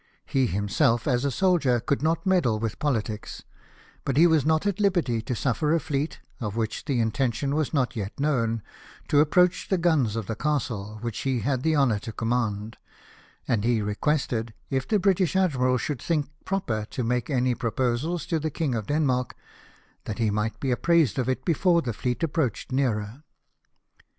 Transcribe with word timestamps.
He 0.25 0.47
himself 0.47 1.07
as 1.07 1.25
a 1.25 1.29
soldier 1.29 1.79
could 1.79 2.01
not 2.01 2.25
meddle 2.25 2.57
with 2.57 2.79
politics, 2.79 3.43
but 4.03 4.17
he 4.17 4.25
was 4.25 4.47
not 4.47 4.65
at 4.65 4.79
liberty 4.79 5.21
to 5.21 5.35
suffer 5.35 5.75
a 5.75 5.79
fleet, 5.79 6.19
of 6.39 6.55
which 6.55 6.85
the 6.85 6.99
intention 6.99 7.53
was 7.53 7.71
not 7.71 7.95
yet 7.95 8.19
known, 8.19 8.63
to 9.09 9.19
approach 9.19 9.67
the 9.69 9.77
guns 9.77 10.15
COP 10.15 10.23
EN 10.23 10.23
HA 10.23 10.23
GEN,• 10.23 10.23
219 10.23 10.23
of 10.23 10.25
the 10.25 10.41
castle 10.41 11.03
which 11.05 11.19
he 11.19 11.39
had 11.41 11.61
the 11.61 11.75
honour 11.75 11.99
to 11.99 12.11
command; 12.11 12.77
and 13.47 13.63
he 13.63 13.79
requested, 13.79 14.55
if 14.71 14.87
the 14.87 14.97
British 14.97 15.35
admiral 15.35 15.77
should 15.77 16.01
think 16.01 16.31
proper 16.45 16.85
to 16.89 17.03
make 17.03 17.29
any 17.29 17.53
proposals 17.53 18.25
to 18.25 18.39
the 18.39 18.49
King 18.49 18.73
of 18.73 18.87
Denmark, 18.87 19.35
that 20.05 20.17
he 20.17 20.31
might 20.31 20.59
be 20.59 20.71
apprised 20.71 21.19
of 21.19 21.29
it 21.29 21.45
before 21.45 21.83
the 21.83 21.93
fleet 21.93 22.23
approached 22.23 22.71
nearer. 22.71 23.21